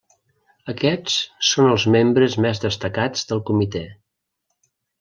Aquests 0.71 1.17
són 1.49 1.69
els 1.73 1.85
membres 1.97 2.39
més 2.47 2.63
destacats 2.65 3.29
del 3.33 3.45
comitè. 3.51 3.83